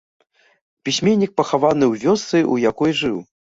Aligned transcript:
Пісьменнік 0.89 1.31
пахаваны 1.43 1.85
ў 1.91 2.05
вёсцы, 2.07 2.37
у 2.57 2.61
якой 2.71 2.99
жыў. 3.05 3.17